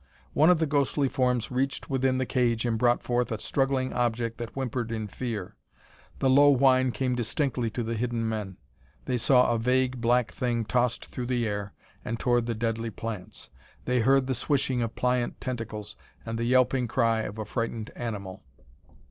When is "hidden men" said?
7.93-8.57